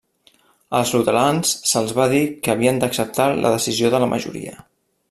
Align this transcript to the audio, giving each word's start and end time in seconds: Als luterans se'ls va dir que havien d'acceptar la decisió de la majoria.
Als 0.77 0.93
luterans 0.95 1.51
se'ls 1.73 1.93
va 1.99 2.09
dir 2.15 2.23
que 2.47 2.55
havien 2.55 2.83
d'acceptar 2.85 3.31
la 3.45 3.57
decisió 3.59 3.97
de 3.97 4.03
la 4.07 4.11
majoria. 4.17 4.61